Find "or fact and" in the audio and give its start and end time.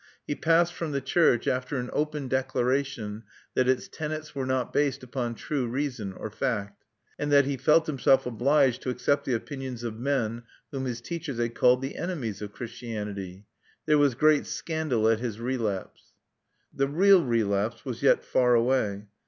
6.13-7.31